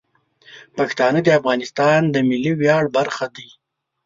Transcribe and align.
پښتانه 0.77 1.19
د 1.23 1.27
افغانستان 1.39 1.99
د 2.09 2.15
ملي 2.29 2.53
ویاړ 2.59 2.83
برخه 2.97 3.25
دي. 3.35 3.49